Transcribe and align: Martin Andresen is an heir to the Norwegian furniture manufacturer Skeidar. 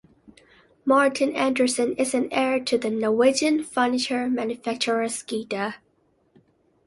Martin 0.83 1.31
Andresen 1.35 1.93
is 1.95 2.15
an 2.15 2.27
heir 2.33 2.59
to 2.59 2.75
the 2.75 2.89
Norwegian 2.89 3.63
furniture 3.63 4.27
manufacturer 4.27 5.05
Skeidar. 5.07 5.75